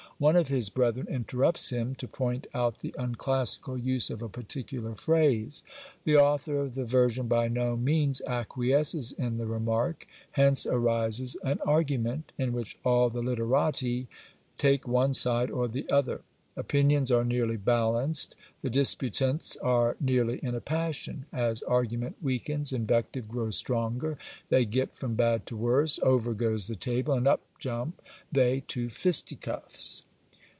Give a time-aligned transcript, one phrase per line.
[0.21, 4.93] One of his brethren interrupts him, to point out the unclassical use of a particular
[4.93, 5.63] phrase.
[6.03, 11.57] The author of the version by no means acquiesces in the remark; hence arises an
[11.65, 14.07] argument, in which all the literati
[14.59, 16.21] take one side or the other.
[16.55, 23.27] Opinions are nearly balanced; the disputants are nearly in a passion; as argument weakens, invective
[23.27, 27.99] grows stronger; they get from bad to worse; over goes the table, and up jump
[28.31, 30.03] they to fisty cuffs.